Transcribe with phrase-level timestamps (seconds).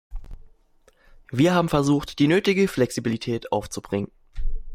[1.29, 4.11] Wir haben versucht, die nötige Flexibilität aufzubringen.